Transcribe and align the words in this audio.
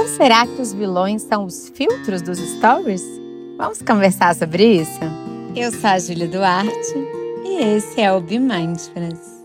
Então 0.00 0.16
será 0.16 0.46
que 0.46 0.62
os 0.62 0.72
vilões 0.72 1.20
são 1.20 1.44
os 1.44 1.68
filtros 1.68 2.22
dos 2.22 2.38
stories? 2.38 3.02
Vamos 3.58 3.82
conversar 3.82 4.34
sobre 4.34 4.80
isso? 4.80 4.98
Eu 5.54 5.70
sou 5.70 5.90
a 5.90 5.98
Júlia 5.98 6.26
Duarte 6.26 6.94
e 7.44 7.62
esse 7.62 8.00
é 8.00 8.10
o 8.10 8.18
Be 8.18 8.38
Mindfulness. 8.38 9.44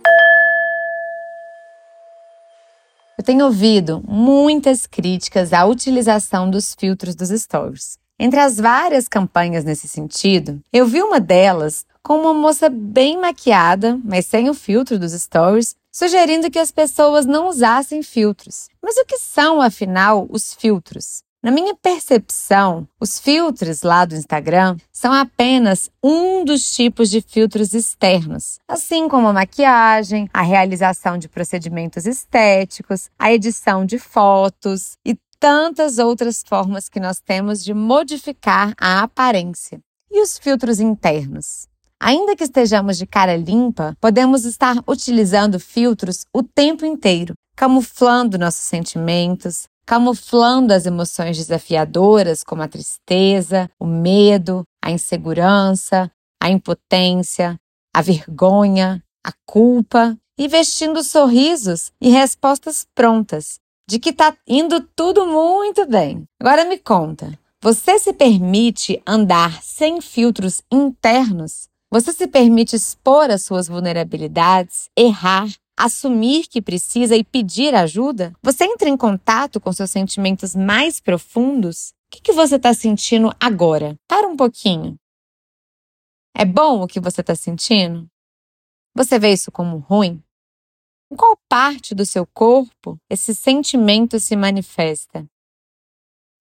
Eu 3.17 3.23
tenho 3.25 3.47
ouvido 3.47 4.01
muitas 4.07 4.87
críticas 4.87 5.51
à 5.51 5.65
utilização 5.65 6.49
dos 6.49 6.73
filtros 6.73 7.15
dos 7.15 7.31
stories. 7.31 7.97
Entre 8.17 8.39
as 8.39 8.55
várias 8.55 9.09
campanhas 9.09 9.65
nesse 9.65 9.89
sentido, 9.89 10.61
eu 10.71 10.87
vi 10.87 11.03
uma 11.03 11.19
delas 11.19 11.85
com 12.05 12.17
uma 12.21 12.35
moça 12.35 12.69
bem 12.69 13.19
maquiada, 13.19 13.99
mas 14.05 14.27
sem 14.27 14.47
o 14.47 14.53
filtro 14.53 14.99
dos 14.99 15.11
stories, 15.11 15.75
sugerindo 15.91 16.51
que 16.51 16.59
as 16.59 16.69
pessoas 16.69 17.25
não 17.25 17.49
usassem 17.49 18.03
filtros. 18.03 18.67
Mas 18.79 18.95
o 18.97 19.05
que 19.05 19.17
são, 19.17 19.59
afinal, 19.59 20.27
os 20.29 20.53
filtros? 20.53 21.23
Na 21.41 21.49
minha 21.49 21.73
percepção, 21.75 22.87
os 23.01 23.19
filtros 23.19 23.81
lá 23.81 24.05
do 24.05 24.15
Instagram 24.15 24.77
são 24.91 25.11
apenas 25.11 25.89
um 26.03 26.45
dos 26.45 26.75
tipos 26.75 27.09
de 27.09 27.21
filtros 27.21 27.73
externos, 27.73 28.59
assim 28.67 29.09
como 29.09 29.27
a 29.27 29.33
maquiagem, 29.33 30.29
a 30.31 30.43
realização 30.43 31.17
de 31.17 31.27
procedimentos 31.27 32.05
estéticos, 32.05 33.09
a 33.17 33.33
edição 33.33 33.83
de 33.83 33.97
fotos 33.97 34.95
e 35.03 35.17
tantas 35.39 35.97
outras 35.97 36.43
formas 36.47 36.87
que 36.87 36.99
nós 36.99 37.19
temos 37.19 37.63
de 37.63 37.73
modificar 37.73 38.75
a 38.79 39.01
aparência. 39.01 39.79
E 40.11 40.21
os 40.21 40.37
filtros 40.37 40.79
internos? 40.79 41.67
Ainda 42.01 42.35
que 42.35 42.43
estejamos 42.43 42.97
de 42.97 43.07
cara 43.07 43.37
limpa, 43.37 43.95
podemos 43.99 44.45
estar 44.45 44.77
utilizando 44.87 45.59
filtros 45.59 46.25
o 46.33 46.43
tempo 46.43 46.85
inteiro, 46.85 47.33
camuflando 47.55 48.37
nossos 48.37 48.65
sentimentos, 48.65 49.67
camuflando 49.85 50.73
as 50.73 50.85
emoções 50.85 51.37
desafiadoras 51.37 52.43
como 52.43 52.61
a 52.61 52.67
tristeza, 52.67 53.69
o 53.79 53.85
medo, 53.85 54.63
a 54.83 54.91
insegurança, 54.91 56.11
a 56.41 56.49
impotência, 56.49 57.57
a 57.93 58.01
vergonha, 58.01 59.01
a 59.25 59.31
culpa 59.45 60.17
e 60.37 60.47
vestindo 60.47 61.01
sorrisos 61.01 61.91
e 62.01 62.09
respostas 62.09 62.85
prontas 62.93 63.59
de 63.87 63.99
que 63.99 64.09
está 64.09 64.35
indo 64.47 64.81
tudo 64.95 65.25
muito 65.25 65.87
bem. 65.87 66.25
Agora 66.41 66.65
me 66.65 66.77
conta, 66.77 67.37
você 67.61 67.97
se 67.99 68.11
permite 68.11 69.01
andar 69.07 69.61
sem 69.63 70.01
filtros 70.01 70.61
internos? 70.71 71.69
Você 71.95 72.11
se 72.11 72.27
permite 72.27 72.75
expor 72.75 73.31
as 73.31 73.43
suas 73.43 73.69
vulnerabilidades, 73.69 74.89
errar, 74.97 75.47
assumir 75.77 76.45
que 76.45 76.61
precisa 76.61 77.15
e 77.15 77.23
pedir 77.23 77.73
ajuda? 77.73 78.33
Você 78.43 78.65
entra 78.65 78.89
em 78.89 78.97
contato 78.97 79.61
com 79.61 79.71
seus 79.71 79.91
sentimentos 79.91 80.53
mais 80.53 80.99
profundos? 80.99 81.91
O 81.91 81.93
que, 82.11 82.21
que 82.21 82.33
você 82.33 82.57
está 82.57 82.73
sentindo 82.73 83.31
agora? 83.39 83.97
Para 84.09 84.27
um 84.27 84.35
pouquinho. 84.35 84.99
É 86.35 86.43
bom 86.43 86.83
o 86.83 86.87
que 86.87 86.99
você 86.99 87.21
está 87.21 87.33
sentindo? 87.33 88.05
Você 88.93 89.17
vê 89.17 89.31
isso 89.31 89.49
como 89.49 89.77
ruim? 89.77 90.21
Em 91.09 91.15
qual 91.15 91.39
parte 91.47 91.95
do 91.95 92.05
seu 92.05 92.27
corpo 92.27 92.99
esse 93.09 93.33
sentimento 93.33 94.19
se 94.19 94.35
manifesta? 94.35 95.25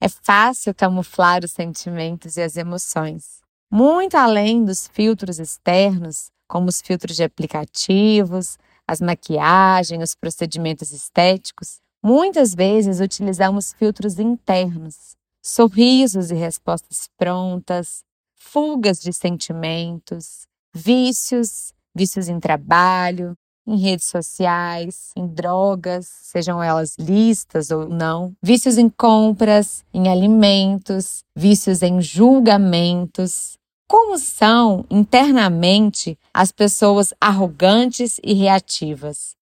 É 0.01 0.09
fácil 0.09 0.75
camuflar 0.75 1.45
os 1.45 1.53
sentimentos 1.53 2.37
e 2.37 2.43
as 2.43 2.57
emoções 2.57 3.44
muito 3.75 4.15
além 4.15 4.65
dos 4.65 4.87
filtros 4.87 5.41
externos, 5.41 6.31
como 6.47 6.69
os 6.69 6.81
filtros 6.81 7.17
de 7.17 7.25
aplicativos, 7.25 8.57
as 8.87 9.01
maquiagens, 9.01 10.11
os 10.11 10.15
procedimentos 10.15 10.93
estéticos, 10.93 11.81
muitas 12.01 12.55
vezes 12.55 13.01
utilizamos 13.01 13.73
filtros 13.73 14.21
internos, 14.21 15.17
sorrisos 15.45 16.31
e 16.31 16.35
respostas 16.35 17.09
prontas, 17.19 18.05
fugas 18.37 19.01
de 19.01 19.13
sentimentos, 19.13 20.47
vícios, 20.73 21.73
vícios 21.93 22.29
em 22.29 22.39
trabalho, 22.39 23.35
em 23.67 23.77
redes 23.77 24.07
sociais, 24.07 25.11
em 25.17 25.27
drogas, 25.27 26.07
sejam 26.07 26.63
elas 26.63 26.95
listas 26.97 27.73
ou 27.73 27.89
não, 27.89 28.37
vícios 28.41 28.79
em 28.79 28.89
compras, 28.89 29.85
em 29.93 30.09
alimentos, 30.09 31.25
vícios 31.35 31.83
em 31.83 32.01
julgamentos, 32.01 33.59
como 33.89 34.19
são 34.19 34.85
internamente 34.91 36.19
as 36.33 36.51
pessoas 36.51 37.13
arrogantes 37.21 38.19
e 38.23 38.33
reativas? 38.33 39.35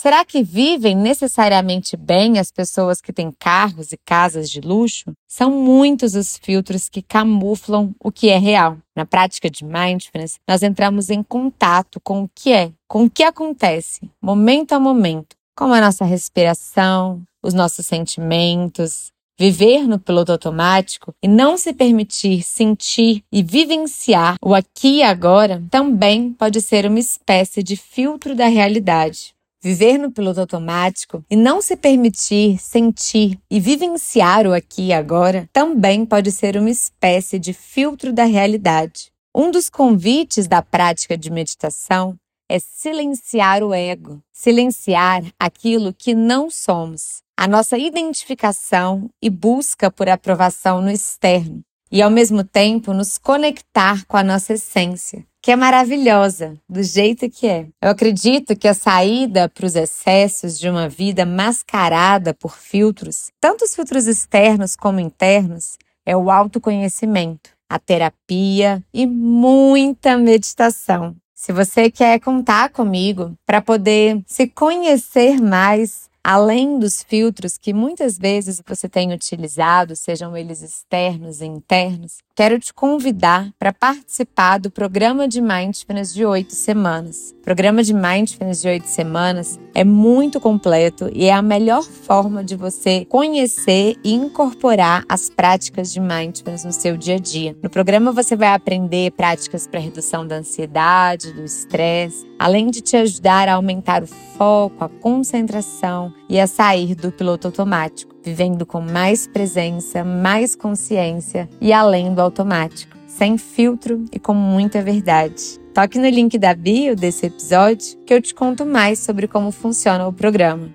Será 0.00 0.24
que 0.24 0.44
vivem 0.44 0.96
necessariamente 0.96 1.96
bem 1.96 2.38
as 2.38 2.52
pessoas 2.52 3.00
que 3.00 3.12
têm 3.12 3.32
carros 3.36 3.90
e 3.90 3.96
casas 3.96 4.48
de 4.48 4.60
luxo? 4.60 5.12
São 5.26 5.50
muitos 5.50 6.14
os 6.14 6.38
filtros 6.38 6.88
que 6.88 7.02
camuflam 7.02 7.92
o 7.98 8.12
que 8.12 8.28
é 8.28 8.38
real. 8.38 8.78
Na 8.94 9.04
prática 9.04 9.50
de 9.50 9.64
mindfulness, 9.64 10.38
nós 10.46 10.62
entramos 10.62 11.10
em 11.10 11.20
contato 11.20 11.98
com 12.00 12.22
o 12.22 12.30
que 12.32 12.52
é, 12.52 12.70
com 12.86 13.06
o 13.06 13.10
que 13.10 13.24
acontece, 13.24 14.08
momento 14.22 14.72
a 14.72 14.78
momento, 14.78 15.34
como 15.56 15.74
a 15.74 15.80
nossa 15.80 16.04
respiração, 16.04 17.20
os 17.42 17.52
nossos 17.52 17.84
sentimentos, 17.84 19.10
Viver 19.40 19.86
no 19.86 20.00
piloto 20.00 20.32
automático 20.32 21.14
e 21.22 21.28
não 21.28 21.56
se 21.56 21.72
permitir 21.72 22.42
sentir 22.42 23.22
e 23.30 23.40
vivenciar 23.40 24.34
o 24.42 24.52
aqui 24.52 24.96
e 24.96 25.02
agora 25.04 25.62
também 25.70 26.32
pode 26.32 26.60
ser 26.60 26.86
uma 26.86 26.98
espécie 26.98 27.62
de 27.62 27.76
filtro 27.76 28.34
da 28.34 28.48
realidade. 28.48 29.36
Viver 29.62 29.96
no 29.96 30.10
piloto 30.10 30.40
automático 30.40 31.24
e 31.30 31.36
não 31.36 31.62
se 31.62 31.76
permitir 31.76 32.58
sentir 32.58 33.38
e 33.48 33.60
vivenciar 33.60 34.44
o 34.44 34.52
aqui 34.52 34.86
e 34.86 34.92
agora 34.92 35.48
também 35.52 36.04
pode 36.04 36.32
ser 36.32 36.56
uma 36.56 36.70
espécie 36.70 37.38
de 37.38 37.52
filtro 37.52 38.12
da 38.12 38.24
realidade. 38.24 39.12
Um 39.32 39.52
dos 39.52 39.70
convites 39.70 40.48
da 40.48 40.62
prática 40.62 41.16
de 41.16 41.30
meditação 41.30 42.18
é 42.48 42.58
silenciar 42.58 43.62
o 43.62 43.74
ego, 43.74 44.22
silenciar 44.32 45.22
aquilo 45.38 45.92
que 45.92 46.14
não 46.14 46.50
somos, 46.50 47.22
a 47.36 47.46
nossa 47.46 47.76
identificação 47.76 49.10
e 49.22 49.28
busca 49.28 49.90
por 49.90 50.08
aprovação 50.08 50.80
no 50.80 50.90
externo, 50.90 51.60
e 51.92 52.00
ao 52.00 52.10
mesmo 52.10 52.42
tempo 52.42 52.92
nos 52.92 53.18
conectar 53.18 54.04
com 54.06 54.16
a 54.16 54.24
nossa 54.24 54.54
essência, 54.54 55.24
que 55.42 55.52
é 55.52 55.56
maravilhosa, 55.56 56.58
do 56.68 56.82
jeito 56.82 57.30
que 57.30 57.46
é. 57.46 57.66
Eu 57.82 57.90
acredito 57.90 58.56
que 58.56 58.66
a 58.66 58.74
saída 58.74 59.48
para 59.48 59.66
os 59.66 59.76
excessos 59.76 60.58
de 60.58 60.68
uma 60.68 60.88
vida 60.88 61.24
mascarada 61.24 62.34
por 62.34 62.56
filtros, 62.56 63.30
tanto 63.40 63.64
os 63.64 63.74
filtros 63.74 64.06
externos 64.06 64.74
como 64.74 65.00
internos, 65.00 65.76
é 66.04 66.16
o 66.16 66.30
autoconhecimento, 66.30 67.50
a 67.68 67.78
terapia 67.78 68.82
e 68.92 69.06
muita 69.06 70.16
meditação. 70.16 71.14
Se 71.40 71.52
você 71.52 71.88
quer 71.88 72.18
contar 72.18 72.68
comigo 72.68 73.38
para 73.46 73.62
poder 73.62 74.20
se 74.26 74.48
conhecer 74.48 75.40
mais, 75.40 76.10
além 76.22 76.80
dos 76.80 77.00
filtros 77.00 77.56
que 77.56 77.72
muitas 77.72 78.18
vezes 78.18 78.60
você 78.66 78.88
tem 78.88 79.12
utilizado, 79.12 79.94
sejam 79.94 80.36
eles 80.36 80.62
externos 80.62 81.40
e 81.40 81.46
internos, 81.46 82.18
quero 82.38 82.56
te 82.56 82.72
convidar 82.72 83.50
para 83.58 83.72
participar 83.72 84.60
do 84.60 84.70
programa 84.70 85.26
de 85.26 85.40
Mindfulness 85.40 86.14
de 86.14 86.24
oito 86.24 86.54
semanas. 86.54 87.34
O 87.36 87.42
programa 87.42 87.82
de 87.82 87.92
Mindfulness 87.92 88.62
de 88.62 88.68
oito 88.68 88.86
semanas 88.86 89.58
é 89.74 89.82
muito 89.82 90.38
completo 90.38 91.10
e 91.12 91.24
é 91.24 91.32
a 91.32 91.42
melhor 91.42 91.82
forma 91.82 92.44
de 92.44 92.54
você 92.54 93.04
conhecer 93.06 93.96
e 94.04 94.14
incorporar 94.14 95.04
as 95.08 95.28
práticas 95.28 95.92
de 95.92 95.98
Mindfulness 95.98 96.64
no 96.64 96.72
seu 96.72 96.96
dia 96.96 97.16
a 97.16 97.18
dia. 97.18 97.56
No 97.60 97.68
programa 97.68 98.12
você 98.12 98.36
vai 98.36 98.54
aprender 98.54 99.10
práticas 99.10 99.66
para 99.66 99.80
redução 99.80 100.24
da 100.24 100.36
ansiedade, 100.36 101.32
do 101.32 101.42
estresse, 101.42 102.24
além 102.38 102.70
de 102.70 102.80
te 102.80 102.96
ajudar 102.96 103.48
a 103.48 103.54
aumentar 103.54 104.04
o 104.04 104.06
foco, 104.06 104.84
a 104.84 104.88
concentração 104.88 106.14
e 106.28 106.38
a 106.38 106.46
sair 106.46 106.94
do 106.94 107.10
piloto 107.10 107.48
automático, 107.48 108.14
vivendo 108.22 108.66
com 108.66 108.80
mais 108.80 109.26
presença, 109.26 110.04
mais 110.04 110.54
consciência 110.54 111.48
e 111.60 111.72
além 111.72 112.14
do 112.14 112.20
automático, 112.20 112.96
sem 113.06 113.38
filtro 113.38 114.04
e 114.12 114.18
com 114.18 114.34
muita 114.34 114.82
verdade. 114.82 115.58
Toque 115.72 115.98
no 115.98 116.08
link 116.08 116.38
da 116.38 116.54
bio 116.54 116.94
desse 116.94 117.26
episódio 117.26 117.96
que 118.04 118.12
eu 118.12 118.20
te 118.20 118.34
conto 118.34 118.66
mais 118.66 118.98
sobre 118.98 119.28
como 119.28 119.50
funciona 119.50 120.06
o 120.06 120.12
programa. 120.12 120.68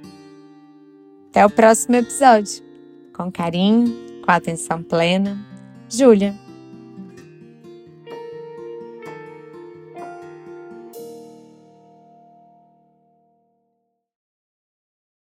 Até 1.29 1.45
o 1.45 1.49
próximo 1.49 1.95
episódio. 1.95 2.63
Com 3.15 3.31
carinho, 3.31 3.93
com 4.23 4.31
atenção 4.31 4.81
plena, 4.81 5.37
Júlia. 5.89 6.42